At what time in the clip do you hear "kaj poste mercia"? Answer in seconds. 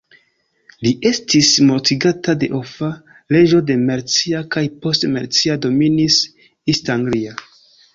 4.57-5.63